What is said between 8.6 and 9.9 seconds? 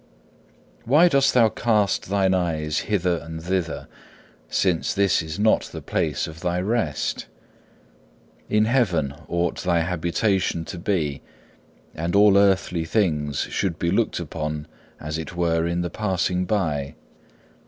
heaven ought thy